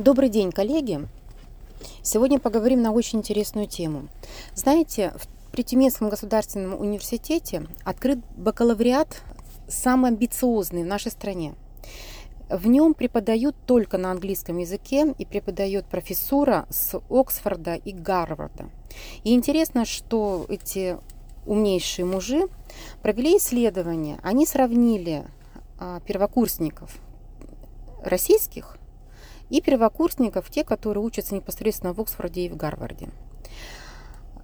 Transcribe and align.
Добрый 0.00 0.30
день, 0.30 0.50
коллеги! 0.50 1.06
Сегодня 2.02 2.38
поговорим 2.38 2.80
на 2.80 2.90
очень 2.90 3.18
интересную 3.18 3.66
тему. 3.66 4.08
Знаете, 4.54 5.12
при 5.52 5.62
Тюменском 5.62 6.08
государственном 6.08 6.80
университете 6.80 7.66
открыт 7.84 8.18
бакалавриат 8.34 9.20
самый 9.68 10.12
амбициозный 10.12 10.84
в 10.84 10.86
нашей 10.86 11.12
стране. 11.12 11.54
В 12.48 12.66
нем 12.66 12.94
преподают 12.94 13.54
только 13.66 13.98
на 13.98 14.10
английском 14.10 14.56
языке 14.56 15.14
и 15.18 15.26
преподает 15.26 15.84
профессура 15.84 16.64
с 16.70 16.98
Оксфорда 17.10 17.74
и 17.74 17.92
Гарварда. 17.92 18.70
И 19.22 19.34
интересно, 19.34 19.84
что 19.84 20.46
эти 20.48 20.96
умнейшие 21.44 22.06
мужи 22.06 22.48
провели 23.02 23.36
исследование. 23.36 24.18
Они 24.22 24.46
сравнили 24.46 25.26
а, 25.78 26.00
первокурсников 26.00 26.90
российских 28.02 28.79
и 29.50 29.60
первокурсников, 29.60 30.50
те, 30.50 30.64
которые 30.64 31.04
учатся 31.04 31.34
непосредственно 31.34 31.92
в 31.92 32.00
Оксфорде 32.00 32.46
и 32.46 32.48
в 32.48 32.56
Гарварде. 32.56 33.08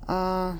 А, 0.06 0.56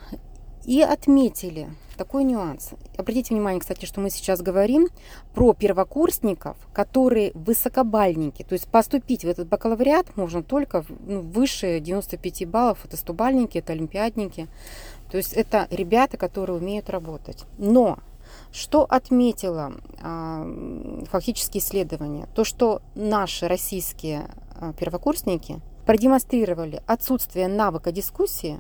и 0.64 0.80
отметили 0.82 1.68
такой 1.96 2.24
нюанс. 2.24 2.70
Обратите 2.96 3.34
внимание, 3.34 3.60
кстати, 3.60 3.87
что 3.87 4.01
мы 4.01 4.10
сейчас 4.10 4.42
говорим 4.42 4.88
про 5.34 5.54
первокурсников, 5.54 6.56
которые 6.73 7.32
высокобальники. 7.34 8.42
То 8.42 8.54
есть 8.54 8.68
поступить 8.68 9.24
в 9.24 9.28
этот 9.28 9.48
бакалавриат 9.48 10.16
можно 10.16 10.42
только 10.42 10.84
ну, 11.06 11.20
выше 11.20 11.80
95 11.80 12.48
баллов. 12.48 12.84
Это 12.84 12.96
стубальники, 12.96 13.59
это 13.59 13.73
олимпиадники. 13.73 14.48
То 15.10 15.16
есть 15.16 15.32
это 15.32 15.68
ребята, 15.70 16.16
которые 16.16 16.59
умеют 16.59 16.90
работать. 16.90 17.45
Но 17.59 17.98
что 18.56 18.84
отметило 18.84 19.74
а, 20.01 20.46
фактически 21.10 21.59
исследование? 21.59 22.27
То, 22.34 22.42
что 22.42 22.80
наши 22.95 23.48
российские 23.48 24.30
а, 24.55 24.73
первокурсники 24.73 25.60
продемонстрировали 25.84 26.82
отсутствие 26.87 27.48
навыка 27.48 27.92
дискуссии. 27.92 28.59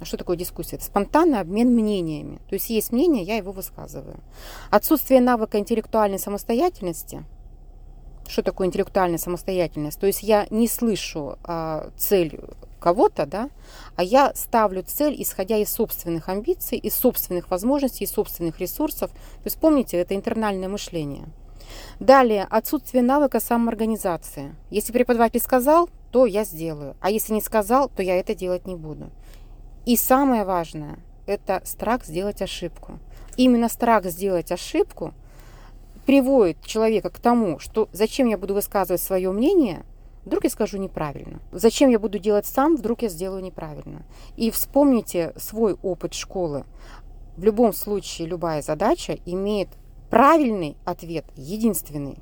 А 0.00 0.04
что 0.06 0.16
такое 0.16 0.36
дискуссия? 0.36 0.76
Это 0.76 0.86
спонтанный 0.86 1.40
обмен 1.40 1.68
мнениями. 1.74 2.40
То 2.48 2.54
есть 2.54 2.70
есть 2.70 2.92
мнение, 2.92 3.22
я 3.24 3.36
его 3.36 3.52
высказываю. 3.52 4.20
Отсутствие 4.70 5.20
навыка 5.20 5.58
интеллектуальной 5.58 6.18
самостоятельности. 6.18 7.24
Что 8.28 8.42
такое 8.42 8.66
интеллектуальная 8.66 9.18
самостоятельность? 9.18 9.98
То 9.98 10.06
есть 10.06 10.22
я 10.22 10.46
не 10.50 10.68
слышу 10.68 11.38
а, 11.44 11.90
цель 11.96 12.40
кого-то, 12.80 13.26
да, 13.26 13.50
а 13.96 14.02
я 14.02 14.32
ставлю 14.34 14.82
цель, 14.82 15.20
исходя 15.20 15.56
из 15.56 15.70
собственных 15.70 16.28
амбиций, 16.28 16.78
из 16.78 16.94
собственных 16.94 17.50
возможностей, 17.50 18.04
из 18.04 18.12
собственных 18.12 18.60
ресурсов. 18.60 19.10
То 19.10 19.46
есть 19.46 19.58
помните, 19.58 19.96
это 19.96 20.14
интернальное 20.14 20.68
мышление. 20.68 21.26
Далее, 21.98 22.46
отсутствие 22.48 23.02
навыка 23.02 23.40
самоорганизации. 23.40 24.54
Если 24.70 24.92
преподаватель 24.92 25.40
сказал, 25.40 25.88
то 26.12 26.26
я 26.26 26.44
сделаю. 26.44 26.96
А 27.00 27.10
если 27.10 27.32
не 27.32 27.40
сказал, 27.40 27.88
то 27.88 28.02
я 28.02 28.16
это 28.16 28.34
делать 28.34 28.66
не 28.66 28.76
буду. 28.76 29.10
И 29.84 29.96
самое 29.96 30.44
важное, 30.44 30.98
это 31.26 31.62
страх 31.64 32.04
сделать 32.04 32.42
ошибку. 32.42 32.98
Именно 33.36 33.68
страх 33.68 34.04
сделать 34.06 34.52
ошибку 34.52 35.12
приводит 36.06 36.64
человека 36.64 37.10
к 37.10 37.18
тому, 37.18 37.58
что 37.58 37.88
зачем 37.92 38.28
я 38.28 38.38
буду 38.38 38.54
высказывать 38.54 39.02
свое 39.02 39.32
мнение, 39.32 39.84
вдруг 40.24 40.44
я 40.44 40.50
скажу 40.50 40.78
неправильно. 40.78 41.40
Зачем 41.52 41.90
я 41.90 41.98
буду 41.98 42.18
делать 42.18 42.46
сам, 42.46 42.76
вдруг 42.76 43.02
я 43.02 43.08
сделаю 43.08 43.42
неправильно. 43.42 44.06
И 44.36 44.50
вспомните 44.50 45.32
свой 45.36 45.74
опыт 45.82 46.14
школы. 46.14 46.64
В 47.36 47.44
любом 47.44 47.72
случае 47.72 48.28
любая 48.28 48.62
задача 48.62 49.18
имеет 49.26 49.68
правильный 50.08 50.76
ответ, 50.84 51.26
единственный. 51.36 52.18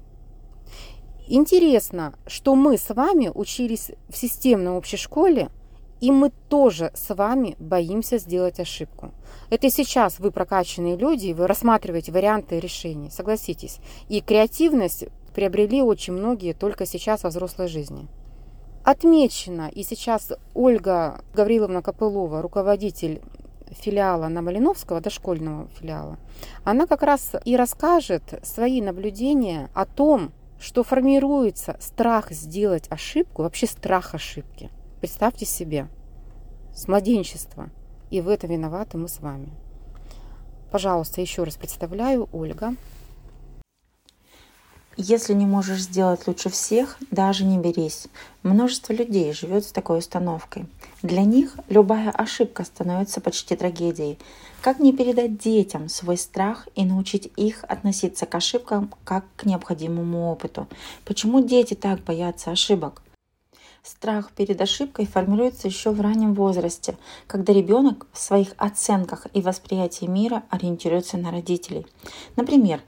Интересно, 1.28 2.14
что 2.26 2.54
мы 2.54 2.76
с 2.76 2.92
вами 2.92 3.30
учились 3.34 3.92
в 4.08 4.16
системной 4.16 4.72
общей 4.72 4.96
школе, 4.96 5.50
и 6.00 6.10
мы 6.10 6.30
тоже 6.48 6.90
с 6.94 7.14
вами 7.14 7.56
боимся 7.58 8.18
сделать 8.18 8.60
ошибку. 8.60 9.12
Это 9.50 9.70
сейчас 9.70 10.18
вы 10.18 10.30
прокачанные 10.30 10.96
люди, 10.96 11.32
вы 11.32 11.46
рассматриваете 11.46 12.12
варианты 12.12 12.60
решений, 12.60 13.10
согласитесь. 13.10 13.78
И 14.08 14.20
креативность 14.20 15.06
приобрели 15.34 15.82
очень 15.82 16.12
многие 16.12 16.52
только 16.52 16.86
сейчас 16.86 17.22
во 17.22 17.30
взрослой 17.30 17.68
жизни. 17.68 18.06
Отмечено, 18.84 19.68
и 19.68 19.82
сейчас 19.82 20.32
Ольга 20.52 21.22
Гавриловна 21.34 21.80
Копылова, 21.80 22.42
руководитель 22.42 23.22
филиала 23.70 24.28
на 24.28 24.42
Малиновского, 24.42 25.00
дошкольного 25.00 25.68
филиала, 25.78 26.18
она 26.64 26.86
как 26.86 27.02
раз 27.02 27.32
и 27.44 27.56
расскажет 27.56 28.40
свои 28.42 28.82
наблюдения 28.82 29.70
о 29.74 29.86
том, 29.86 30.32
что 30.60 30.82
формируется 30.82 31.76
страх 31.80 32.30
сделать 32.30 32.86
ошибку, 32.90 33.42
вообще 33.42 33.66
страх 33.66 34.14
ошибки. 34.14 34.70
Представьте 35.04 35.44
себе, 35.44 35.88
с 36.74 36.88
младенчества. 36.88 37.68
И 38.10 38.22
в 38.22 38.28
этом 38.30 38.48
виноваты 38.48 38.96
мы 38.96 39.06
с 39.06 39.20
вами. 39.20 39.50
Пожалуйста, 40.70 41.20
еще 41.20 41.44
раз 41.44 41.56
представляю, 41.56 42.26
Ольга. 42.32 42.74
Если 44.96 45.34
не 45.34 45.44
можешь 45.44 45.82
сделать 45.82 46.26
лучше 46.26 46.48
всех, 46.48 46.96
даже 47.10 47.44
не 47.44 47.58
берись. 47.58 48.06
Множество 48.42 48.94
людей 48.94 49.34
живет 49.34 49.66
с 49.66 49.72
такой 49.72 49.98
установкой. 49.98 50.64
Для 51.02 51.24
них 51.24 51.58
любая 51.68 52.10
ошибка 52.10 52.64
становится 52.64 53.20
почти 53.20 53.56
трагедией. 53.56 54.18
Как 54.62 54.78
не 54.78 54.94
передать 54.94 55.36
детям 55.36 55.90
свой 55.90 56.16
страх 56.16 56.66
и 56.76 56.86
научить 56.86 57.30
их 57.36 57.62
относиться 57.68 58.24
к 58.24 58.34
ошибкам 58.34 58.90
как 59.04 59.26
к 59.36 59.44
необходимому 59.44 60.32
опыту? 60.32 60.66
Почему 61.04 61.44
дети 61.44 61.74
так 61.74 62.02
боятся 62.04 62.52
ошибок? 62.52 63.03
Страх 63.84 64.32
перед 64.32 64.58
ошибкой 64.62 65.04
формируется 65.04 65.68
еще 65.68 65.90
в 65.90 66.00
раннем 66.00 66.32
возрасте, 66.32 66.96
когда 67.26 67.52
ребенок 67.52 68.06
в 68.12 68.18
своих 68.18 68.54
оценках 68.56 69.26
и 69.34 69.42
восприятии 69.42 70.06
мира 70.06 70.42
ориентируется 70.48 71.18
на 71.18 71.30
родителей. 71.30 71.86
Например, 72.34 72.80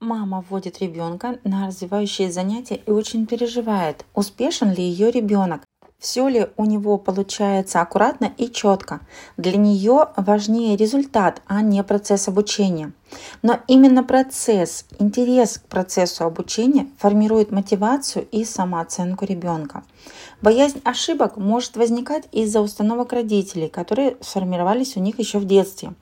Мама 0.00 0.42
вводит 0.48 0.80
ребенка 0.80 1.38
на 1.44 1.66
развивающие 1.66 2.32
занятия 2.32 2.76
и 2.76 2.90
очень 2.90 3.26
переживает, 3.26 4.06
успешен 4.14 4.72
ли 4.72 4.82
ее 4.82 5.10
ребенок, 5.10 5.60
все 5.98 6.26
ли 6.28 6.46
у 6.56 6.64
него 6.64 6.96
получается 6.96 7.82
аккуратно 7.82 8.32
и 8.38 8.50
четко. 8.50 9.00
Для 9.36 9.58
нее 9.58 10.06
важнее 10.16 10.74
результат, 10.74 11.42
а 11.46 11.60
не 11.60 11.84
процесс 11.84 12.28
обучения. 12.28 12.94
Но 13.42 13.60
именно 13.66 14.04
процесс, 14.04 14.84
интерес 14.98 15.58
к 15.58 15.62
процессу 15.62 16.24
обучения 16.24 16.88
формирует 16.98 17.50
мотивацию 17.50 18.26
и 18.30 18.44
самооценку 18.44 19.24
ребенка. 19.24 19.82
Боязнь 20.42 20.80
ошибок 20.84 21.36
может 21.36 21.76
возникать 21.76 22.24
из-за 22.32 22.60
установок 22.60 23.12
родителей, 23.12 23.68
которые 23.68 24.16
сформировались 24.20 24.96
у 24.96 25.00
них 25.00 25.18
еще 25.18 25.38
в 25.38 25.44
детстве. 25.44 25.92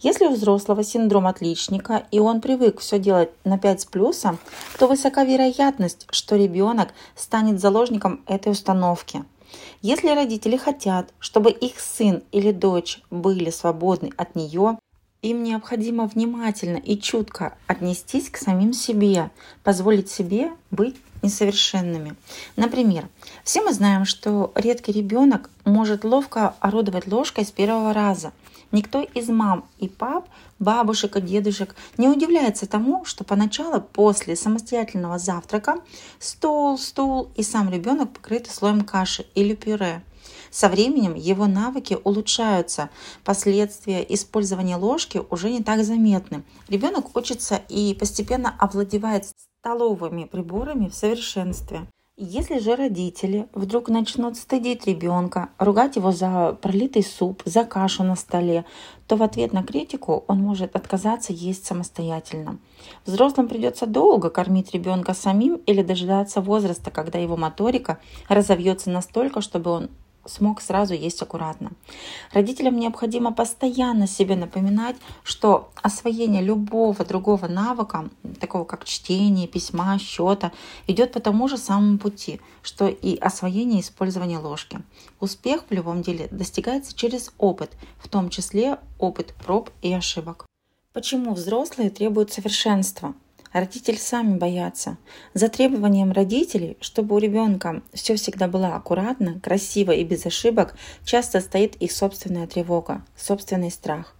Если 0.00 0.26
у 0.26 0.30
взрослого 0.30 0.82
синдром 0.82 1.26
отличника 1.26 2.04
и 2.10 2.18
он 2.18 2.40
привык 2.40 2.80
все 2.80 2.98
делать 2.98 3.30
на 3.44 3.58
5 3.58 3.80
с 3.80 3.84
плюсом, 3.84 4.38
то 4.78 4.86
высока 4.86 5.24
вероятность, 5.24 6.06
что 6.10 6.36
ребенок 6.36 6.88
станет 7.14 7.60
заложником 7.60 8.22
этой 8.26 8.52
установки. 8.52 9.24
Если 9.82 10.08
родители 10.08 10.56
хотят, 10.56 11.12
чтобы 11.18 11.50
их 11.50 11.78
сын 11.78 12.22
или 12.32 12.50
дочь 12.50 13.00
были 13.10 13.50
свободны 13.50 14.10
от 14.16 14.34
нее, 14.34 14.78
им 15.24 15.42
необходимо 15.42 16.06
внимательно 16.06 16.76
и 16.76 16.98
чутко 16.98 17.56
отнестись 17.66 18.28
к 18.28 18.36
самим 18.36 18.74
себе, 18.74 19.30
позволить 19.62 20.10
себе 20.10 20.52
быть 20.70 20.96
несовершенными. 21.22 22.14
Например, 22.56 23.08
все 23.42 23.62
мы 23.62 23.72
знаем, 23.72 24.04
что 24.04 24.52
редкий 24.54 24.92
ребенок 24.92 25.48
может 25.64 26.04
ловко 26.04 26.54
орудовать 26.60 27.06
ложкой 27.06 27.46
с 27.46 27.50
первого 27.50 27.94
раза. 27.94 28.32
Никто 28.70 29.00
из 29.00 29.30
мам 29.30 29.64
и 29.78 29.88
пап, 29.88 30.28
бабушек 30.58 31.16
и 31.16 31.22
дедушек 31.22 31.74
не 31.96 32.08
удивляется 32.08 32.66
тому, 32.66 33.06
что 33.06 33.24
поначалу 33.24 33.80
после 33.80 34.36
самостоятельного 34.36 35.18
завтрака 35.18 35.76
стол, 36.18 36.76
стул 36.76 37.30
и 37.34 37.42
сам 37.42 37.70
ребенок 37.70 38.12
покрыты 38.12 38.50
слоем 38.50 38.82
каши 38.82 39.24
или 39.34 39.54
пюре. 39.54 40.02
Со 40.54 40.68
временем 40.68 41.14
его 41.16 41.48
навыки 41.48 41.98
улучшаются, 42.04 42.88
последствия 43.24 44.06
использования 44.08 44.76
ложки 44.76 45.20
уже 45.30 45.50
не 45.50 45.64
так 45.64 45.82
заметны. 45.82 46.44
Ребенок 46.68 47.16
учится 47.16 47.60
и 47.68 47.92
постепенно 47.98 48.54
овладевает 48.60 49.26
столовыми 49.60 50.26
приборами 50.26 50.88
в 50.88 50.94
совершенстве. 50.94 51.88
Если 52.16 52.60
же 52.60 52.76
родители 52.76 53.48
вдруг 53.52 53.88
начнут 53.88 54.36
стыдить 54.36 54.86
ребенка, 54.86 55.48
ругать 55.58 55.96
его 55.96 56.12
за 56.12 56.56
пролитый 56.62 57.02
суп, 57.02 57.42
за 57.44 57.64
кашу 57.64 58.04
на 58.04 58.14
столе, 58.14 58.64
то 59.08 59.16
в 59.16 59.24
ответ 59.24 59.52
на 59.52 59.64
критику 59.64 60.22
он 60.28 60.38
может 60.38 60.76
отказаться 60.76 61.32
есть 61.32 61.66
самостоятельно. 61.66 62.60
Взрослым 63.04 63.48
придется 63.48 63.86
долго 63.86 64.30
кормить 64.30 64.72
ребенка 64.72 65.14
самим 65.14 65.56
или 65.66 65.82
дожидаться 65.82 66.40
возраста, 66.40 66.92
когда 66.92 67.18
его 67.18 67.36
моторика 67.36 67.98
разовьется 68.28 68.90
настолько, 68.90 69.40
чтобы 69.40 69.72
он 69.72 69.90
смог 70.26 70.60
сразу 70.60 70.94
есть 70.94 71.20
аккуратно. 71.22 71.72
Родителям 72.32 72.76
необходимо 72.76 73.32
постоянно 73.32 74.06
себе 74.06 74.36
напоминать, 74.36 74.96
что 75.22 75.70
освоение 75.82 76.42
любого 76.42 77.04
другого 77.04 77.46
навыка, 77.46 78.08
такого 78.40 78.64
как 78.64 78.84
чтение, 78.84 79.48
письма, 79.48 79.98
счета, 79.98 80.52
идет 80.86 81.12
по 81.12 81.20
тому 81.20 81.48
же 81.48 81.56
самому 81.56 81.98
пути, 81.98 82.40
что 82.62 82.88
и 82.88 83.16
освоение 83.16 83.80
и 83.80 83.82
использование 83.82 84.38
ложки. 84.38 84.80
Успех 85.20 85.64
в 85.68 85.72
любом 85.72 86.02
деле 86.02 86.28
достигается 86.30 86.94
через 86.94 87.32
опыт, 87.38 87.72
в 87.98 88.08
том 88.08 88.30
числе 88.30 88.78
опыт 88.98 89.34
проб 89.34 89.70
и 89.82 89.92
ошибок. 89.92 90.46
Почему 90.92 91.34
взрослые 91.34 91.90
требуют 91.90 92.32
совершенства? 92.32 93.14
Родители 93.54 93.94
сами 93.94 94.36
боятся. 94.36 94.98
За 95.32 95.48
требованием 95.48 96.10
родителей, 96.10 96.76
чтобы 96.80 97.14
у 97.14 97.18
ребенка 97.18 97.82
все 97.92 98.16
всегда 98.16 98.48
было 98.48 98.74
аккуратно, 98.74 99.38
красиво 99.38 99.92
и 99.92 100.02
без 100.02 100.26
ошибок, 100.26 100.74
часто 101.04 101.40
стоит 101.40 101.76
их 101.76 101.92
собственная 101.92 102.48
тревога, 102.48 103.04
собственный 103.16 103.70
страх. 103.70 104.16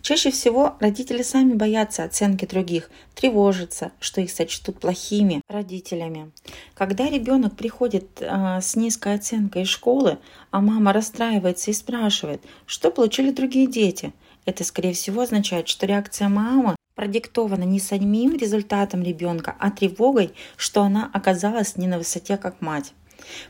Чаще 0.00 0.30
всего 0.30 0.76
родители 0.80 1.20
сами 1.20 1.52
боятся 1.52 2.04
оценки 2.04 2.46
других, 2.46 2.90
тревожатся, 3.14 3.92
что 4.00 4.22
их 4.22 4.30
сочтут 4.30 4.80
плохими 4.80 5.42
родителями. 5.48 6.32
Когда 6.74 7.10
ребенок 7.10 7.56
приходит 7.56 8.22
э, 8.22 8.60
с 8.62 8.74
низкой 8.74 9.16
оценкой 9.16 9.64
из 9.64 9.68
школы, 9.68 10.16
а 10.50 10.62
мама 10.62 10.94
расстраивается 10.94 11.70
и 11.70 11.74
спрашивает, 11.74 12.40
что 12.64 12.90
получили 12.90 13.32
другие 13.32 13.66
дети, 13.66 14.14
это, 14.46 14.64
скорее 14.64 14.94
всего, 14.94 15.20
означает, 15.20 15.68
что 15.68 15.84
реакция 15.84 16.30
мамы 16.30 16.77
продиктована 16.98 17.62
не 17.62 17.78
самим 17.78 18.36
результатом 18.36 19.04
ребенка, 19.04 19.54
а 19.60 19.70
тревогой, 19.70 20.32
что 20.56 20.82
она 20.82 21.08
оказалась 21.12 21.76
не 21.76 21.86
на 21.86 21.96
высоте, 21.96 22.36
как 22.36 22.60
мать. 22.60 22.92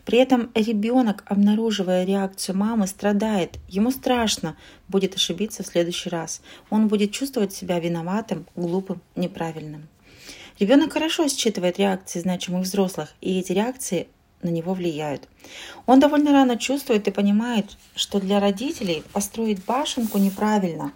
При 0.05 0.19
этом 0.19 0.51
ребенок, 0.55 1.25
обнаруживая 1.25 2.05
реакцию 2.05 2.59
мамы, 2.59 2.87
страдает. 2.87 3.57
Ему 3.67 3.91
страшно 3.91 4.55
будет 4.87 5.15
ошибиться 5.15 5.63
в 5.63 5.67
следующий 5.67 6.11
раз. 6.11 6.43
Он 6.69 6.89
будет 6.89 7.13
чувствовать 7.13 7.55
себя 7.55 7.81
виноватым, 7.81 8.45
глупым, 8.55 9.01
неправильным. 9.17 9.89
Ребенок 10.61 10.93
хорошо 10.93 11.27
считывает 11.29 11.79
реакции 11.79 12.21
значимых 12.21 12.65
взрослых, 12.65 13.15
и 13.23 13.39
эти 13.39 13.53
реакции 13.53 14.09
на 14.43 14.51
него 14.51 14.75
влияют. 14.75 15.27
Он 15.87 16.01
довольно 16.01 16.33
рано 16.33 16.59
чувствует 16.59 17.09
и 17.09 17.13
понимает, 17.13 17.79
что 17.95 18.21
для 18.21 18.41
родителей 18.41 19.03
построить 19.15 19.65
башенку 19.65 20.19
неправильно, 20.19 20.93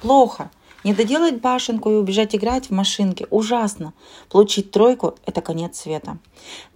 плохо– 0.00 0.52
не 0.86 0.94
доделать 0.94 1.40
башенку 1.40 1.90
и 1.90 1.96
убежать 1.96 2.36
играть 2.36 2.66
в 2.66 2.70
машинки 2.70 3.26
ужасно. 3.30 3.92
Получить 4.30 4.70
тройку– 4.70 5.16
это 5.26 5.40
конец 5.40 5.80
света. 5.80 6.18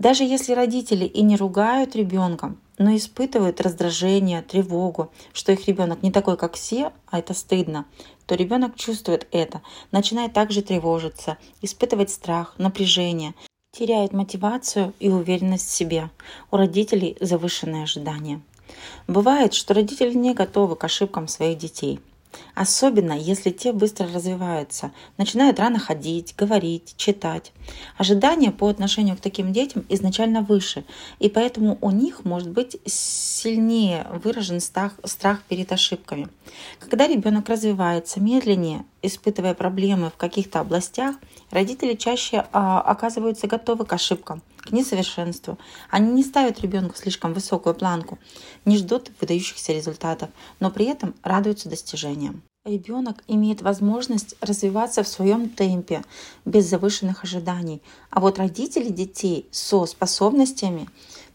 Даже 0.00 0.24
если 0.24 0.52
родители 0.52 1.04
и 1.04 1.22
не 1.22 1.36
ругают 1.36 1.94
ребенка, 1.94 2.56
но 2.76 2.96
испытывают 2.96 3.60
раздражение, 3.60 4.42
тревогу, 4.42 5.12
что 5.32 5.52
их 5.52 5.68
ребенок 5.68 6.02
не 6.02 6.10
такой, 6.10 6.36
как 6.36 6.54
все, 6.54 6.92
а 7.06 7.20
это 7.20 7.34
стыдно, 7.34 7.84
то 8.26 8.34
ребенок 8.34 8.74
чувствует 8.74 9.28
это, 9.30 9.62
начинает 9.92 10.32
также 10.32 10.62
тревожиться, 10.62 11.38
испытывать 11.62 12.10
страх, 12.10 12.56
напряжение, 12.58 13.34
теряет 13.70 14.12
мотивацию 14.12 14.92
и 14.98 15.08
уверенность 15.08 15.68
в 15.68 15.72
себе. 15.72 16.10
У 16.50 16.56
родителей 16.56 17.16
завышенные 17.20 17.84
ожидания. 17.84 18.40
Бывает, 19.06 19.54
что 19.54 19.72
родители 19.72 20.12
не 20.14 20.34
готовы 20.34 20.74
к 20.74 20.82
ошибкам 20.82 21.28
своих 21.28 21.58
детей– 21.58 22.00
Особенно, 22.54 23.12
если 23.12 23.50
те 23.50 23.72
быстро 23.72 24.06
развиваются, 24.12 24.92
начинают 25.16 25.58
рано 25.58 25.78
ходить, 25.78 26.34
говорить, 26.36 26.94
читать. 26.96 27.52
Ожидания 27.96 28.50
по 28.50 28.68
отношению 28.68 29.16
к 29.16 29.20
таким 29.20 29.52
детям 29.52 29.84
изначально 29.88 30.42
выше, 30.42 30.84
и 31.18 31.28
поэтому 31.28 31.78
у 31.80 31.90
них 31.90 32.24
может 32.24 32.50
быть 32.50 32.76
сильнее 32.86 34.06
выражен 34.22 34.60
страх, 34.60 34.92
перед 35.48 35.72
ошибками. 35.72 36.28
Когда 36.78 37.06
ребенок 37.06 37.48
развивается 37.48 38.20
медленнее, 38.20 38.84
испытывая 39.02 39.54
проблемы 39.54 40.10
в 40.10 40.16
каких-то 40.16 40.60
областях, 40.60 41.16
родители 41.50 41.94
чаще 41.94 42.46
а, 42.52 42.80
оказываются 42.80 43.46
готовы 43.46 43.84
к 43.84 43.92
ошибкам, 43.92 44.42
к 44.70 44.72
несовершенству. 44.72 45.58
Они 45.90 46.12
не 46.12 46.22
ставят 46.22 46.60
ребенку 46.60 46.96
слишком 46.96 47.32
высокую 47.34 47.74
планку, 47.74 48.18
не 48.64 48.76
ждут 48.78 49.10
выдающихся 49.20 49.72
результатов, 49.72 50.30
но 50.60 50.70
при 50.70 50.86
этом 50.86 51.14
радуются 51.22 51.68
достижениям. 51.68 52.42
Ребенок 52.64 53.24
имеет 53.26 53.62
возможность 53.62 54.36
развиваться 54.40 55.02
в 55.02 55.08
своем 55.08 55.48
темпе, 55.48 56.02
без 56.44 56.66
завышенных 56.66 57.24
ожиданий. 57.24 57.82
А 58.10 58.20
вот 58.20 58.38
родители 58.38 58.90
детей 58.90 59.48
со 59.50 59.86
способностями 59.86 60.88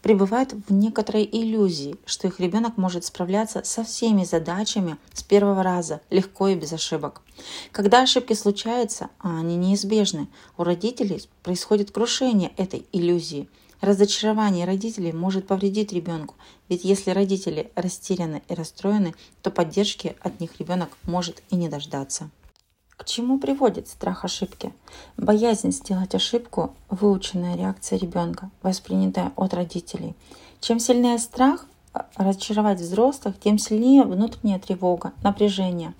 пребывают 0.06 0.52
в 0.52 0.72
некоторой 0.72 1.28
иллюзии, 1.32 1.96
что 2.06 2.28
их 2.28 2.38
ребенок 2.38 2.76
может 2.76 3.04
справляться 3.04 3.64
со 3.64 3.82
всеми 3.82 4.22
задачами 4.22 4.98
с 5.12 5.24
первого 5.24 5.64
раза, 5.64 6.00
легко 6.10 6.46
и 6.46 6.54
без 6.54 6.72
ошибок. 6.72 7.22
Когда 7.72 8.02
ошибки 8.02 8.32
случаются, 8.32 9.10
а 9.18 9.40
они 9.40 9.56
неизбежны, 9.56 10.28
у 10.58 10.62
родителей 10.62 11.28
происходит 11.42 11.90
крушение 11.90 12.52
этой 12.56 12.86
иллюзии. 12.92 13.48
Разочарование 13.80 14.64
родителей 14.64 15.12
может 15.12 15.48
повредить 15.48 15.92
ребенку, 15.92 16.36
ведь 16.68 16.84
если 16.84 17.10
родители 17.10 17.72
растеряны 17.74 18.44
и 18.46 18.54
расстроены, 18.54 19.12
то 19.42 19.50
поддержки 19.50 20.14
от 20.20 20.38
них 20.38 20.60
ребенок 20.60 20.90
может 21.02 21.42
и 21.50 21.56
не 21.56 21.68
дождаться. 21.68 22.30
К 22.96 23.04
чему 23.04 23.38
приводит 23.38 23.88
страх 23.88 24.24
ошибки? 24.24 24.72
Боязнь 25.18 25.70
сделать 25.70 26.14
ошибку– 26.14 26.74
выученная 26.88 27.54
реакция 27.54 27.98
ребенка, 27.98 28.50
воспринятая 28.62 29.32
от 29.36 29.52
родителей. 29.52 30.14
Чем 30.60 30.78
сильнее 30.78 31.18
страх 31.18 31.66
а, 31.92 32.06
разочаровать 32.16 32.80
взрослых, 32.80 33.38
тем 33.38 33.58
сильнее 33.58 34.04
внутренняя 34.04 34.58
тревога, 34.58 35.12
напряжение. 35.22 35.92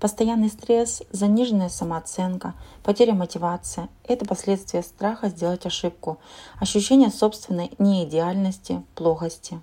Постоянный 0.00 0.48
стресс, 0.48 1.02
заниженная 1.12 1.68
самооценка, 1.68 2.54
потеря 2.82 3.12
мотивации– 3.12 3.86
это 4.04 4.24
последствия 4.24 4.82
страха 4.82 5.28
сделать 5.28 5.66
ошибку, 5.66 6.18
ощущение 6.58 7.10
собственной 7.10 7.72
неидеальности, 7.78 8.82
плохости. 8.94 9.60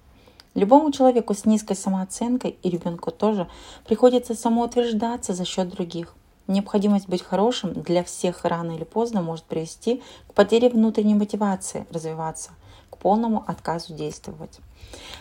Любому 0.54 0.92
человеку 0.92 1.34
с 1.34 1.46
низкой 1.46 1.76
самооценкой 1.76 2.60
и 2.62 2.70
ребенку 2.70 3.10
тоже 3.10 3.50
приходится 3.88 4.36
самоутверждаться 4.36 5.34
за 5.34 5.46
счет 5.46 5.70
других– 5.70 6.14
Необходимость 6.48 7.10
быть 7.10 7.24
хорошим 7.24 7.74
для 7.74 8.04
всех 8.04 8.46
рано 8.46 8.74
или 8.74 8.84
поздно 8.84 9.22
может 9.22 9.46
привести 9.46 10.04
к 10.28 10.34
потере 10.34 10.70
внутренней 10.70 11.16
мотивации 11.16 11.88
развиваться, 11.90 12.52
к 12.90 12.98
полному 12.98 13.44
отказу 13.48 13.94
действовать. 13.94 14.60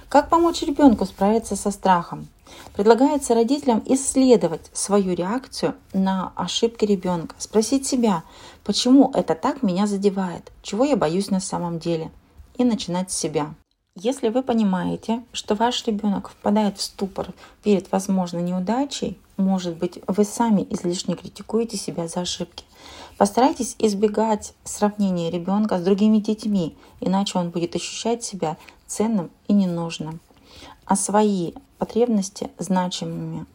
Как 0.09 0.29
помочь 0.29 0.62
ребенку 0.62 1.06
справиться 1.06 1.56
со 1.56 1.71
страхом? 1.71 2.29
Предлагается 2.75 3.35
родителям 3.35 3.82
исследовать 3.87 4.71
свою 4.73 5.15
реакцию 5.15 5.75
на 5.93 6.32
ошибки 6.37 6.85
ребенка, 6.85 7.35
спросить 7.38 7.87
себя, 7.87 8.23
почему 8.65 9.11
это 9.15 9.35
так 9.35 9.62
меня 9.62 9.87
задевает, 9.87 10.53
чего 10.62 10.85
я 10.85 10.97
боюсь 10.97 11.31
на 11.31 11.41
самом 11.41 11.79
деле, 11.79 12.11
и 12.56 12.65
начинать 12.65 13.11
с 13.11 13.17
себя. 13.17 13.55
Если 13.97 14.29
вы 14.29 14.43
понимаете, 14.43 15.25
что 15.32 15.55
ваш 15.55 15.87
ребенок 15.87 16.28
впадает 16.28 16.78
в 16.78 16.83
ступор 16.83 17.33
перед 17.62 17.90
возможной 17.93 18.43
неудачей, 18.43 19.19
может 19.37 19.76
быть, 19.76 19.99
вы 20.07 20.25
сами 20.25 20.67
излишне 20.71 21.17
критикуете 21.17 21.76
себя 21.76 22.09
за 22.09 22.21
ошибки. 22.21 22.64
Постарайтесь 23.19 23.76
избегать 23.79 24.55
сравнения 24.64 25.31
ребенка 25.31 25.79
с 25.79 25.83
другими 25.83 26.19
детьми, 26.19 26.76
иначе 27.00 27.38
он 27.38 27.50
будет 27.50 27.75
ощущать 27.75 28.23
себя 28.23 28.57
ценным 28.87 29.31
и 29.49 29.53
ненужным, 29.53 30.21
а 30.85 30.97
свои 30.97 31.53
потребности 31.79 32.50
значимыми. 32.59 33.47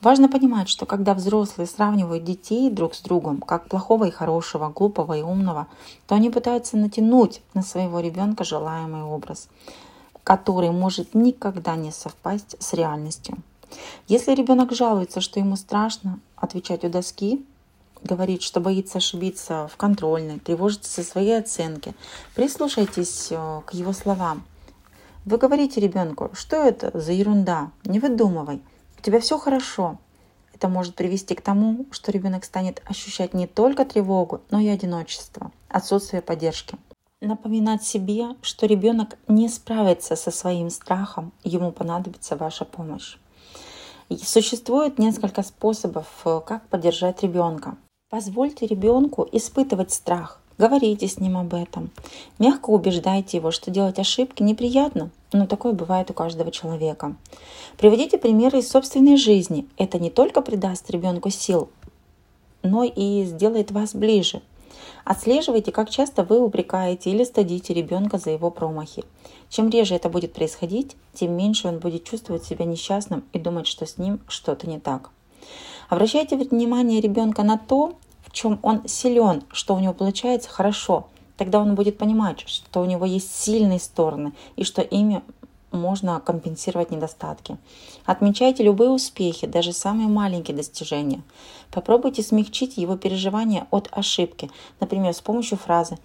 Важно 0.00 0.28
понимать, 0.28 0.68
что 0.68 0.86
когда 0.86 1.14
взрослые 1.14 1.66
сравнивают 1.66 2.22
детей 2.22 2.70
друг 2.70 2.94
с 2.94 3.00
другом, 3.00 3.40
как 3.40 3.68
плохого 3.68 4.04
и 4.04 4.12
хорошего, 4.12 4.68
глупого 4.68 5.14
и 5.14 5.22
умного, 5.22 5.66
то 6.06 6.14
они 6.14 6.30
пытаются 6.30 6.76
натянуть 6.76 7.42
на 7.54 7.62
своего 7.62 7.98
ребенка 7.98 8.44
желаемый 8.44 9.02
образ, 9.02 9.48
который 10.22 10.70
может 10.70 11.14
никогда 11.14 11.74
не 11.74 11.90
совпасть 11.90 12.54
с 12.60 12.74
реальностью. 12.74 13.38
Если 14.06 14.34
ребенок 14.34 14.72
жалуется, 14.72 15.20
что 15.20 15.40
ему 15.40 15.56
страшно 15.56 16.20
отвечать 16.36 16.84
у 16.84 16.88
доски, 16.88 17.44
говорит, 18.02 18.42
что 18.42 18.60
боится 18.60 18.98
ошибиться 18.98 19.68
в 19.72 19.76
контрольной, 19.76 20.38
тревожится 20.38 20.90
со 20.90 21.02
своей 21.02 21.38
оценки, 21.38 21.94
прислушайтесь 22.34 23.28
э, 23.30 23.60
к 23.66 23.74
его 23.74 23.92
словам. 23.92 24.44
Вы 25.24 25.36
говорите 25.36 25.80
ребенку, 25.80 26.30
что 26.32 26.56
это 26.56 26.98
за 26.98 27.12
ерунда, 27.12 27.70
не 27.84 27.98
выдумывай, 28.00 28.62
у 28.98 29.02
тебя 29.02 29.20
все 29.20 29.38
хорошо. 29.38 29.98
Это 30.54 30.68
может 30.68 30.96
привести 30.96 31.34
к 31.34 31.40
тому, 31.40 31.86
что 31.92 32.10
ребенок 32.10 32.44
станет 32.44 32.82
ощущать 32.86 33.32
не 33.32 33.46
только 33.46 33.84
тревогу, 33.84 34.40
но 34.50 34.58
и 34.58 34.68
одиночество, 34.68 35.52
отсутствие 35.68 36.20
поддержки. 36.22 36.76
Напоминать 37.20 37.84
себе, 37.84 38.36
что 38.42 38.66
ребенок 38.66 39.16
не 39.28 39.48
справится 39.48 40.16
со 40.16 40.30
своим 40.30 40.70
страхом, 40.70 41.32
ему 41.44 41.72
понадобится 41.72 42.36
ваша 42.36 42.64
помощь. 42.64 43.18
Существует 44.16 44.98
несколько 44.98 45.42
способов, 45.42 46.06
э, 46.24 46.40
как 46.46 46.66
поддержать 46.68 47.22
ребенка. 47.22 47.76
Позвольте 48.10 48.66
ребенку 48.66 49.28
испытывать 49.32 49.92
страх. 49.92 50.40
Говорите 50.56 51.06
с 51.06 51.20
ним 51.20 51.36
об 51.36 51.52
этом. 51.52 51.90
Мягко 52.38 52.70
убеждайте 52.70 53.36
его, 53.36 53.50
что 53.50 53.70
делать 53.70 53.98
ошибки 53.98 54.42
неприятно, 54.42 55.10
но 55.32 55.46
такое 55.46 55.72
бывает 55.72 56.10
у 56.10 56.14
каждого 56.14 56.50
человека. 56.50 57.14
Приводите 57.76 58.16
примеры 58.16 58.60
из 58.60 58.70
собственной 58.70 59.18
жизни. 59.18 59.68
Это 59.76 59.98
не 59.98 60.10
только 60.10 60.40
придаст 60.40 60.90
ребенку 60.90 61.28
сил, 61.28 61.68
но 62.62 62.84
и 62.84 63.24
сделает 63.24 63.70
вас 63.70 63.94
ближе. 63.94 64.40
Отслеживайте, 65.08 65.72
как 65.72 65.88
часто 65.88 66.22
вы 66.22 66.38
упрекаете 66.38 67.08
или 67.08 67.24
стыдите 67.24 67.72
ребенка 67.72 68.18
за 68.18 68.28
его 68.28 68.50
промахи. 68.50 69.04
Чем 69.48 69.70
реже 69.70 69.94
это 69.94 70.10
будет 70.10 70.34
происходить, 70.34 70.96
тем 71.14 71.34
меньше 71.34 71.66
он 71.66 71.78
будет 71.78 72.04
чувствовать 72.04 72.44
себя 72.44 72.66
несчастным 72.66 73.24
и 73.32 73.38
думать, 73.38 73.66
что 73.66 73.86
с 73.86 73.96
ним 73.96 74.20
что-то 74.28 74.68
не 74.68 74.78
так. 74.78 75.08
Обращайте 75.88 76.36
внимание 76.36 77.00
ребенка 77.00 77.42
на 77.42 77.56
то, 77.56 77.94
в 78.20 78.32
чем 78.32 78.58
он 78.60 78.86
силен, 78.86 79.44
что 79.50 79.74
у 79.74 79.78
него 79.78 79.94
получается 79.94 80.50
хорошо. 80.50 81.06
Тогда 81.38 81.60
он 81.60 81.74
будет 81.74 81.96
понимать, 81.96 82.44
что 82.46 82.82
у 82.82 82.84
него 82.84 83.06
есть 83.06 83.34
сильные 83.34 83.80
стороны 83.80 84.34
и 84.56 84.64
что 84.64 84.82
ими 84.82 85.22
можно 85.70 86.20
компенсировать 86.20 86.90
недостатки. 86.90 87.56
Отмечайте 88.04 88.62
любые 88.62 88.90
успехи, 88.90 89.46
даже 89.46 89.72
самые 89.72 90.08
маленькие 90.08 90.56
достижения. 90.56 91.22
Попробуйте 91.70 92.22
смягчить 92.22 92.76
его 92.76 92.96
переживания 92.96 93.66
от 93.70 93.88
ошибки, 93.92 94.50
например, 94.80 95.12
с 95.12 95.20
помощью 95.20 95.58
фразы 95.58 95.98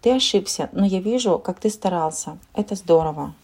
«Ты 0.00 0.12
ошибся, 0.12 0.68
но 0.72 0.86
я 0.86 1.00
вижу, 1.00 1.38
как 1.38 1.60
ты 1.60 1.70
старался. 1.70 2.38
Это 2.54 2.74
здорово». 2.74 3.34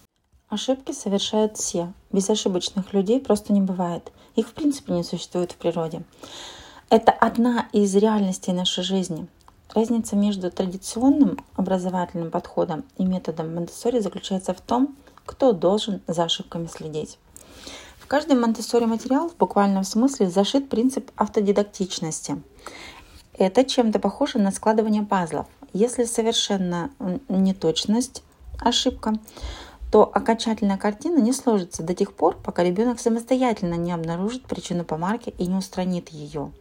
Ошибки 0.49 0.93
совершают 0.93 1.57
все. 1.57 1.93
Безошибочных 2.13 2.93
людей 2.93 3.19
просто 3.19 3.53
не 3.53 3.61
бывает. 3.61 4.13
Их 4.37 4.49
в 4.49 4.53
принципе 4.53 4.93
не 4.93 5.03
существует 5.03 5.53
в 5.53 5.57
природе. 5.57 6.03
Это 6.91 7.11
одна 7.11 7.69
из 7.73 7.95
реальностей 7.97 8.53
нашей 8.53 8.85
жизни. 8.85 9.27
Разница 9.75 10.15
между 10.15 10.53
традиционным 10.53 11.39
образовательным 11.57 12.31
подходом 12.31 12.85
и 12.99 13.05
методом 13.05 13.53
Монтессори 13.53 13.99
заключается 13.99 14.55
в 14.55 14.61
том, 14.61 14.95
кто 15.27 15.53
должен 15.53 16.03
за 16.07 16.25
ошибками 16.25 16.67
следить. 16.67 17.19
В 17.99 18.07
каждом 18.07 18.41
Монтессори 18.41 18.85
материал 18.85 19.29
в 19.29 19.37
буквальном 19.37 19.85
смысле 19.85 20.29
зашит 20.29 20.69
принцип 20.69 21.11
автодидактичности. 21.17 22.43
Это 23.37 23.65
чем-то 23.65 23.99
похоже 23.99 24.39
на 24.39 24.51
складывание 24.51 25.03
пазлов. 25.03 25.47
Если 25.73 26.05
совершенно 26.05 26.91
неточность, 27.29 28.23
ошибка, 28.61 29.15
то 29.91 30.11
окончательная 30.13 30.77
картина 30.77 31.19
не 31.19 31.33
сложится 31.33 31.83
до 31.83 31.95
тех 31.95 32.13
пор, 32.13 32.37
пока 32.37 32.63
ребенок 32.63 33.01
самостоятельно 33.01 33.75
не 33.75 33.93
обнаружит 33.93 34.45
причину 34.45 34.85
помарки 34.85 35.35
и 35.39 35.47
не 35.47 35.57
устранит 35.57 36.11
ее 36.11 36.53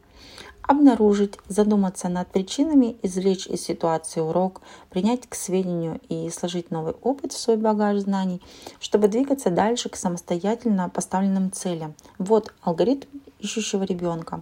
обнаружить, 0.64 1.38
задуматься 1.48 2.10
над 2.10 2.32
причинами, 2.32 2.98
извлечь 3.02 3.48
из 3.48 3.62
ситуации 3.62 4.20
урок, 4.20 4.62
принять 4.90 5.28
к 5.28 5.36
сведению 5.36 6.00
и 6.10 6.30
сложить 6.30 6.72
новый 6.72 6.94
опыт 7.02 7.34
в 7.34 7.40
свой 7.40 7.58
багаж 7.58 8.00
знаний, 8.00 8.42
чтобы 8.80 9.08
двигаться 9.08 9.50
дальше 9.50 9.90
к 9.90 9.96
самостоятельно 9.96 10.90
поставленным 10.90 11.52
целям. 11.52 11.96
Вот 12.18 12.54
алгоритм 12.62 13.08
ищущего 13.40 13.84
ребенка. 13.84 14.42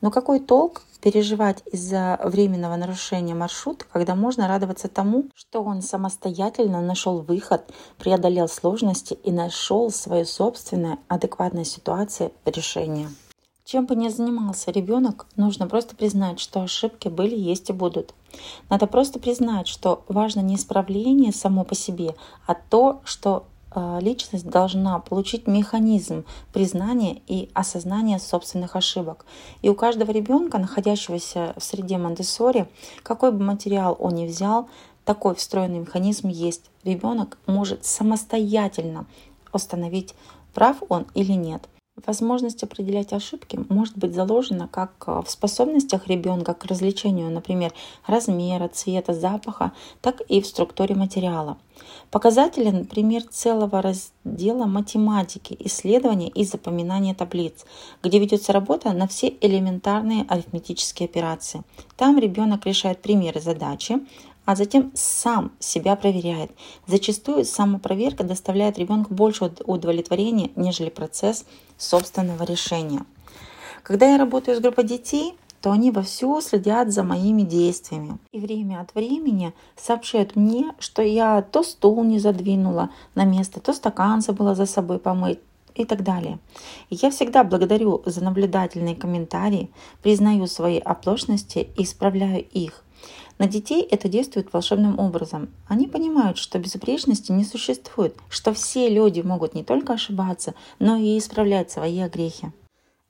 Но 0.00 0.10
какой 0.10 0.38
толк 0.38 0.82
переживать 1.00 1.62
из-за 1.72 2.18
временного 2.22 2.76
нарушения 2.76 3.34
маршрута, 3.34 3.84
когда 3.92 4.14
можно 4.14 4.48
радоваться 4.48 4.88
тому, 4.88 5.24
что 5.34 5.62
он 5.62 5.82
самостоятельно 5.82 6.80
нашел 6.80 7.20
выход, 7.20 7.62
преодолел 7.98 8.48
сложности 8.48 9.14
и 9.14 9.30
нашел 9.30 9.90
свою 9.90 10.24
собственную 10.24 10.98
адекватную 11.08 11.64
ситуацию 11.64 12.32
решения. 12.44 13.08
Чем 13.70 13.84
бы 13.84 13.94
ни 13.96 14.08
занимался 14.08 14.70
ребенок, 14.70 15.26
нужно 15.36 15.66
просто 15.66 15.94
признать, 15.94 16.40
что 16.40 16.62
ошибки 16.62 17.08
были, 17.08 17.36
есть 17.36 17.68
и 17.68 17.74
будут. 17.74 18.14
Надо 18.70 18.86
просто 18.86 19.18
признать, 19.18 19.68
что 19.68 20.04
важно 20.08 20.40
не 20.40 20.54
исправление 20.54 21.32
само 21.32 21.64
по 21.64 21.74
себе, 21.74 22.14
а 22.46 22.54
то, 22.54 23.02
что 23.04 23.44
э, 23.74 23.98
личность 24.00 24.48
должна 24.48 24.98
получить 25.00 25.46
механизм 25.46 26.24
признания 26.54 27.20
и 27.26 27.50
осознания 27.52 28.18
собственных 28.18 28.74
ошибок. 28.74 29.26
И 29.60 29.68
у 29.68 29.74
каждого 29.74 30.12
ребенка, 30.12 30.56
находящегося 30.56 31.52
в 31.58 31.62
среде 31.62 31.98
Монтессори, 31.98 32.70
какой 33.02 33.32
бы 33.32 33.44
материал 33.44 33.94
он 34.00 34.14
ни 34.14 34.26
взял, 34.26 34.70
такой 35.04 35.34
встроенный 35.34 35.80
механизм 35.80 36.28
есть. 36.28 36.70
Ребенок 36.84 37.36
может 37.44 37.84
самостоятельно 37.84 39.04
установить, 39.52 40.14
прав 40.54 40.78
он 40.88 41.04
или 41.12 41.32
нет– 41.32 41.68
Возможность 42.06 42.62
определять 42.62 43.12
ошибки 43.12 43.58
может 43.68 43.96
быть 43.96 44.14
заложена 44.14 44.68
как 44.68 44.92
э, 45.06 45.22
в 45.24 45.30
способностях 45.30 46.06
ребенка 46.06 46.54
к 46.54 46.64
развлечению, 46.64 47.30
например, 47.30 47.72
размера, 48.06 48.68
цвета, 48.68 49.14
запаха, 49.14 49.72
так 50.00 50.20
и 50.28 50.40
в 50.40 50.46
структуре 50.46 50.94
материала. 50.94 51.58
Показатели, 52.10 52.70
например, 52.70 53.22
целого 53.22 53.82
раздела 53.82 54.66
математики, 54.66 55.56
исследования 55.60 56.28
и 56.28 56.44
запоминания 56.44 57.14
таблиц, 57.14 57.64
где 58.02 58.18
ведется 58.18 58.52
работа 58.52 58.92
на 58.92 59.06
все 59.06 59.36
элементарные 59.40 60.24
арифметические 60.28 61.06
операции. 61.06 61.62
Там 61.96 62.18
ребенок 62.18 62.66
решает 62.66 63.00
примеры 63.00 63.40
задачи, 63.40 64.00
а 64.48 64.56
затем 64.56 64.90
сам 64.94 65.52
себя 65.58 65.94
проверяет. 65.94 66.50
Зачастую 66.86 67.44
самопроверка 67.44 68.24
доставляет 68.24 68.78
ребенку 68.78 69.12
больше 69.12 69.52
удовлетворения, 69.66 70.50
нежели 70.56 70.88
процесс 70.88 71.44
собственного 71.76 72.44
решения. 72.44 73.04
Когда 73.82 74.10
я 74.10 74.16
работаю 74.16 74.56
с 74.56 74.60
группой 74.60 74.84
детей, 74.84 75.34
то 75.60 75.70
они 75.70 75.90
вовсю 75.90 76.40
следят 76.40 76.90
за 76.90 77.02
моими 77.02 77.42
действиями. 77.42 78.16
И 78.32 78.40
время 78.40 78.80
от 78.80 78.94
времени 78.94 79.52
сообщают 79.76 80.34
мне, 80.34 80.72
что 80.78 81.02
я 81.02 81.42
то 81.42 81.62
стул 81.62 82.02
не 82.02 82.18
задвинула 82.18 82.88
на 83.14 83.26
место, 83.26 83.60
то 83.60 83.74
стакан 83.74 84.22
забыла 84.22 84.54
за 84.54 84.64
собой 84.64 84.98
помыть 84.98 85.40
и 85.74 85.84
так 85.84 86.02
далее. 86.02 86.38
Я 86.88 87.10
всегда 87.10 87.44
благодарю 87.44 88.00
за 88.06 88.24
наблюдательные 88.24 88.96
комментарии, 88.96 89.68
признаю 90.02 90.46
свои 90.46 90.78
оплошности 90.78 91.68
и 91.76 91.82
исправляю 91.82 92.42
их. 92.42 92.82
На 93.38 93.46
детей 93.46 93.82
это 93.82 94.08
действует 94.08 94.52
волшебным 94.52 94.98
образом. 94.98 95.48
Они 95.68 95.86
понимают, 95.86 96.38
что 96.38 96.58
безупречности 96.58 97.30
не 97.30 97.44
существует, 97.44 98.16
что 98.28 98.52
все 98.52 98.88
люди 98.88 99.20
могут 99.20 99.54
не 99.54 99.62
только 99.62 99.92
ошибаться, 99.92 100.54
но 100.80 100.96
и 100.96 101.16
исправлять 101.16 101.70
свои 101.70 102.00
огрехи. 102.00 102.52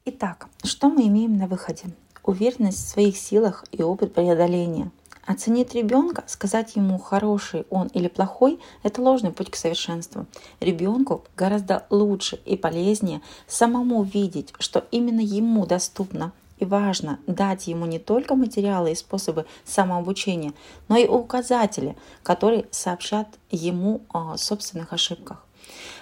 Итак, 0.04 0.48
что 0.62 0.90
мы 0.90 1.06
имеем 1.06 1.36
на 1.38 1.46
выходе? 1.46 1.84
Уверенность 2.24 2.78
в 2.78 2.88
своих 2.88 3.16
силах 3.16 3.64
и 3.72 3.82
опыт 3.82 4.12
преодоления. 4.12 4.90
Оценить 5.24 5.74
ребенка, 5.74 6.24
сказать 6.26 6.76
ему, 6.76 6.98
хороший 6.98 7.66
он 7.68 7.88
или 7.88 8.08
плохой, 8.08 8.58
это 8.82 9.02
ложный 9.02 9.30
путь 9.30 9.50
к 9.50 9.56
совершенству. 9.56 10.26
Ребенку 10.60 11.24
гораздо 11.36 11.86
лучше 11.90 12.38
и 12.46 12.56
полезнее 12.56 13.20
самому 13.46 14.02
видеть, 14.02 14.54
что 14.58 14.86
именно 14.90 15.20
ему 15.20 15.66
доступно, 15.66 16.32
и 16.58 16.64
важно 16.64 17.18
дать 17.26 17.66
ему 17.66 17.86
не 17.86 17.98
только 17.98 18.34
материалы 18.34 18.92
и 18.92 18.94
способы 18.94 19.46
самообучения, 19.64 20.52
но 20.88 20.96
и 20.96 21.06
указатели, 21.06 21.96
которые 22.22 22.66
сообщат 22.70 23.28
ему 23.50 24.02
о 24.12 24.36
собственных 24.36 24.92
ошибках. 24.92 25.44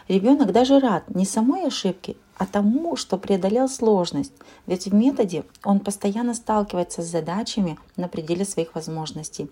Ребенок 0.09 0.53
даже 0.53 0.79
рад 0.79 1.05
не 1.15 1.25
самой 1.25 1.67
ошибке, 1.67 2.17
а 2.39 2.47
тому, 2.47 2.97
что 2.97 3.19
преодолел 3.19 3.69
сложность, 3.69 4.33
ведь 4.67 4.87
в 4.87 4.95
методе 4.95 5.45
он 5.65 5.81
постоянно 5.81 6.35
сталкивается 6.35 7.03
с 7.03 7.07
задачами 7.07 7.79
на 7.97 8.09
пределе 8.09 8.45
своих 8.45 8.75
возможностей. 8.75 9.51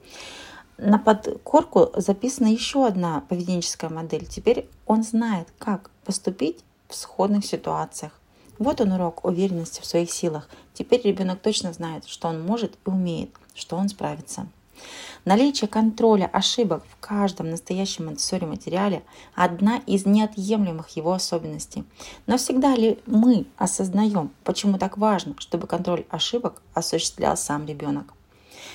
На 0.77 0.99
подкорку 0.99 1.91
записана 1.97 2.49
еще 2.49 2.87
одна 2.87 3.23
поведенческая 3.29 3.91
модель. 3.91 4.27
Теперь 4.27 4.69
он 4.87 5.03
знает, 5.05 5.49
как 5.59 5.91
поступить 6.05 6.65
в 6.89 6.95
сходных 6.95 7.47
ситуациях. 7.47 8.13
Вот 8.59 8.81
он 8.81 8.93
урок 8.93 9.25
уверенности 9.25 9.81
в 9.81 9.87
своих 9.87 10.11
силах. 10.11 10.49
Теперь 10.75 11.03
ребенок 11.03 11.41
точно 11.41 11.73
знает, 11.73 12.07
что 12.07 12.29
он 12.29 12.43
может 12.43 12.75
и 12.87 12.91
умеет, 12.91 13.31
что 13.55 13.77
он 13.77 13.89
справится. 13.89 14.47
Наличие 15.25 15.69
контроля 15.69 16.29
ошибок 16.33 16.85
в 16.89 17.01
каждом 17.01 17.51
настоящем 17.51 18.07
монтессори 18.07 18.45
материале– 18.45 19.03
одна 19.35 19.79
из 19.87 20.05
неотъемлемых 20.05 20.91
его 20.91 21.13
особенностей. 21.13 21.85
Но 22.27 22.37
всегда 22.37 22.75
ли 22.75 22.99
мы 23.07 23.47
осознаем, 23.57 24.31
почему 24.43 24.79
так 24.79 24.99
важно, 24.99 25.35
чтобы 25.39 25.67
контроль 25.67 26.05
ошибок 26.11 26.61
осуществлял 26.75 27.37
сам 27.37 27.67
ребенок? 27.67 28.13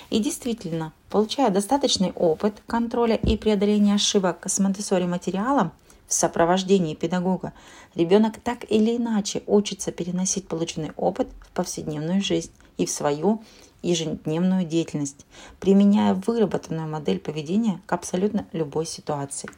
И 0.09 0.19
действительно, 0.19 0.93
получая 1.09 1.51
достаточный 1.51 2.11
опыт 2.13 2.63
контроля 2.65 3.15
и 3.15 3.37
преодоления 3.37 3.95
ошибок 3.95 4.43
с 4.47 4.59
монтессори 4.59 5.05
материалом– 5.05 5.71
в 6.09 6.13
сопровождении 6.13 6.95
педагога, 6.95 7.53
ребенок 7.95 8.39
так 8.43 8.69
или 8.69 8.97
иначе 8.97 9.43
учится 9.45 9.91
переносить 9.91 10.47
полученный 10.47 10.91
опыт 10.97 11.29
в 11.41 11.51
повседневную 11.51 12.21
жизнь 12.21 12.51
и 12.77 12.85
в 12.85 12.91
свою 12.91 13.43
ежедневную 13.81 14.65
деятельность, 14.65 15.25
применяя 15.59 16.15
выработанную 16.15 16.89
модель 16.89 17.19
поведения 17.19 17.79
к 17.85 17.93
абсолютно 17.93 18.45
любой 18.51 18.85
ситуации. 18.85 19.49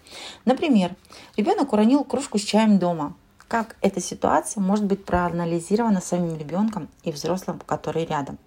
Например, 0.45 0.95
ребенок 1.37 1.73
уронил 1.73 2.03
кружку 2.03 2.37
с 2.37 2.43
чаем 2.43 2.77
дома. 2.77 3.15
Как 3.47 3.77
эта 3.81 3.99
ситуация 3.99 4.61
может 4.61 4.85
быть 4.85 5.05
проанализирована 5.05 6.01
самим 6.01 6.37
ребенком 6.37 6.89
и 7.03 7.11
взрослым, 7.11 7.61
который 7.65 8.05
рядом? 8.05 8.37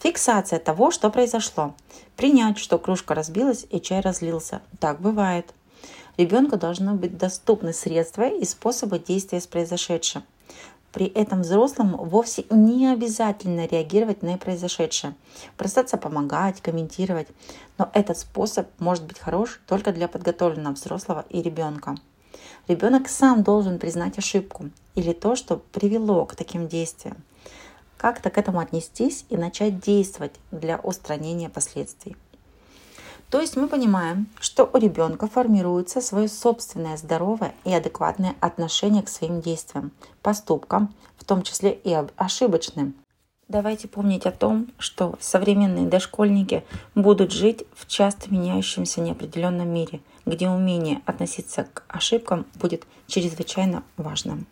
Фиксация 0.00 0.58
того, 0.58 0.90
что 0.90 1.10
произошло. 1.10 1.74
Принять, 2.16 2.58
что 2.58 2.78
кружка 2.78 3.14
разбилась 3.14 3.66
и 3.70 3.80
чай 3.80 4.00
разлился. 4.00 4.60
Так 4.78 5.00
бывает. 5.00 5.54
Ребенку 6.16 6.56
должны 6.56 6.94
быть 6.94 7.18
доступны 7.18 7.72
средства 7.72 8.28
и 8.28 8.44
способы 8.44 8.98
действия 8.98 9.40
с 9.40 9.46
произошедшим. 9.46 10.22
При 10.92 11.06
этом 11.06 11.42
взрослому 11.42 12.04
вовсе 12.04 12.46
не 12.48 12.90
обязательно 12.90 13.66
реагировать 13.66 14.22
на 14.22 14.38
произошедшее, 14.38 15.14
бросаться 15.58 15.98
помогать, 15.98 16.62
комментировать. 16.62 17.28
Но 17.76 17.90
этот 17.92 18.16
способ 18.16 18.68
может 18.78 19.04
быть 19.04 19.18
хорош 19.18 19.60
только 19.66 19.92
для 19.92 20.08
подготовленного 20.08 20.72
взрослого 20.72 21.26
и 21.28 21.42
ребенка. 21.42 21.96
Ребенок 22.66 23.08
сам 23.08 23.42
должен 23.42 23.78
признать 23.78 24.16
ошибку 24.16 24.70
или 24.94 25.12
то, 25.12 25.36
что 25.36 25.58
привело 25.58 26.24
к 26.24 26.34
таким 26.34 26.66
действиям. 26.66 27.18
Как-то 27.98 28.30
к 28.30 28.38
этому 28.38 28.60
отнестись 28.60 29.26
и 29.28 29.36
начать 29.36 29.80
действовать 29.80 30.32
для 30.50 30.78
устранения 30.78 31.50
последствий. 31.50 32.16
То 33.30 33.40
есть 33.40 33.56
мы 33.56 33.66
понимаем, 33.66 34.28
что 34.40 34.68
у 34.72 34.78
ребенка 34.78 35.26
формируется 35.26 36.00
свое 36.00 36.28
собственное 36.28 36.96
здоровое 36.96 37.54
и 37.64 37.72
адекватное 37.72 38.36
отношение 38.40 39.02
к 39.02 39.08
своим 39.08 39.40
действиям, 39.40 39.90
поступкам, 40.22 40.94
в 41.18 41.24
том 41.24 41.42
числе 41.42 41.72
и 41.72 41.92
ошибочным. 42.16 42.94
Давайте 43.48 43.88
помнить 43.88 44.26
о 44.26 44.32
том, 44.32 44.68
что 44.78 45.16
современные 45.20 45.86
дошкольники 45.86 46.64
будут 46.94 47.32
жить 47.32 47.64
в 47.74 47.86
часто 47.86 48.32
меняющемся 48.32 49.00
неопределенном 49.00 49.68
мире, 49.68 50.00
где 50.24 50.48
умение 50.48 51.00
относиться 51.04 51.64
к 51.72 51.84
ошибкам 51.88 52.46
будет 52.54 52.86
чрезвычайно 53.06 53.84
важным. 53.96 54.46